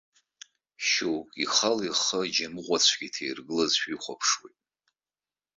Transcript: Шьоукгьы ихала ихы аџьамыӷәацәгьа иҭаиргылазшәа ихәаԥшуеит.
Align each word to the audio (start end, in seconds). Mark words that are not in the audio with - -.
Шьоукгьы 0.87 1.41
ихала 1.43 1.83
ихы 1.87 2.17
аџьамыӷәацәгьа 2.23 3.05
иҭаиргылазшәа 3.07 3.89
ихәаԥшуеит. 3.93 4.57